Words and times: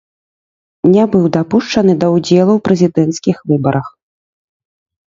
Не 0.93 1.03
быў 1.15 1.27
дапушчаны 1.35 1.93
да 2.05 2.09
ўдзелу 2.15 2.51
ў 2.57 2.65
прэзідэнцкіх 2.69 3.37
выбарах. 3.55 3.87